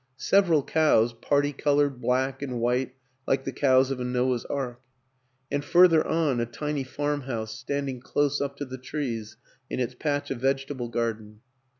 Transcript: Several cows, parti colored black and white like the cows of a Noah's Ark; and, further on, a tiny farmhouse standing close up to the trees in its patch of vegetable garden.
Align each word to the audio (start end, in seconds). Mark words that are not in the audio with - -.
Several 0.17 0.63
cows, 0.63 1.13
parti 1.13 1.53
colored 1.53 2.01
black 2.01 2.41
and 2.41 2.59
white 2.59 2.95
like 3.27 3.43
the 3.43 3.51
cows 3.51 3.91
of 3.91 3.99
a 3.99 4.03
Noah's 4.03 4.45
Ark; 4.45 4.81
and, 5.51 5.63
further 5.63 6.03
on, 6.07 6.39
a 6.39 6.47
tiny 6.47 6.83
farmhouse 6.83 7.55
standing 7.55 7.99
close 7.99 8.41
up 8.41 8.57
to 8.57 8.65
the 8.65 8.79
trees 8.79 9.37
in 9.69 9.79
its 9.79 9.93
patch 9.93 10.31
of 10.31 10.39
vegetable 10.39 10.89
garden. 10.89 11.41